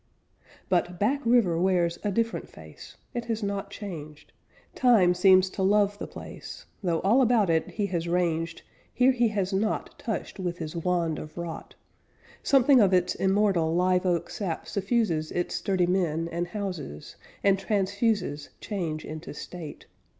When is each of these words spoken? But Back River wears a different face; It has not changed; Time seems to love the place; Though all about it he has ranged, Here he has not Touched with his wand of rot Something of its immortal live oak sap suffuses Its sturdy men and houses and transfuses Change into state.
But 0.67 0.97
Back 0.99 1.21
River 1.25 1.59
wears 1.61 1.99
a 2.03 2.09
different 2.11 2.49
face; 2.49 2.97
It 3.13 3.25
has 3.25 3.43
not 3.43 3.69
changed; 3.69 4.33
Time 4.73 5.13
seems 5.13 5.47
to 5.51 5.61
love 5.61 5.99
the 5.99 6.07
place; 6.07 6.65
Though 6.81 7.01
all 7.01 7.21
about 7.21 7.51
it 7.51 7.69
he 7.69 7.85
has 7.93 8.07
ranged, 8.07 8.63
Here 8.91 9.11
he 9.11 9.27
has 9.27 9.53
not 9.53 9.99
Touched 9.99 10.39
with 10.39 10.57
his 10.57 10.75
wand 10.75 11.19
of 11.19 11.37
rot 11.37 11.75
Something 12.41 12.81
of 12.81 12.95
its 12.95 13.13
immortal 13.13 13.75
live 13.75 14.07
oak 14.07 14.31
sap 14.31 14.67
suffuses 14.67 15.31
Its 15.33 15.53
sturdy 15.53 15.85
men 15.85 16.27
and 16.31 16.47
houses 16.47 17.15
and 17.43 17.59
transfuses 17.59 18.49
Change 18.59 19.05
into 19.05 19.35
state. 19.35 19.85